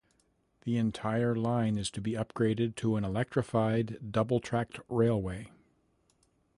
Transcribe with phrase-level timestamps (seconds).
[0.63, 5.51] The entire line is to be upgraded to an electrified-double-tracked railway.